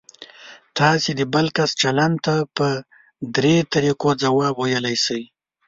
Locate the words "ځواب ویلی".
4.23-4.95